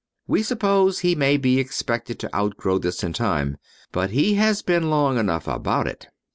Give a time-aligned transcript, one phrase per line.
[0.25, 3.57] We suppose he may be expected to outgrow this in time
[3.91, 6.07] but he has been long enough about it.